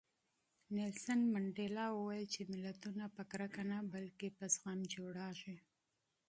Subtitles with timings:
[1.33, 5.55] منډېلا وویل چې ملتونه په نفرت نه بلکې په زغم جوړېږي.